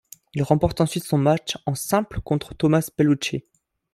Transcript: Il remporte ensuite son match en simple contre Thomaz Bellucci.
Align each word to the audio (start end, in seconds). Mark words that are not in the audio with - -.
Il 0.33 0.41
remporte 0.41 0.81
ensuite 0.81 1.03
son 1.03 1.19
match 1.19 1.59
en 1.67 1.75
simple 1.75 2.21
contre 2.21 2.55
Thomaz 2.55 2.89
Bellucci. 2.97 3.45